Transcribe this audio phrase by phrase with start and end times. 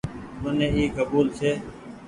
[0.41, 1.51] مني اي ڪبول ڇي۔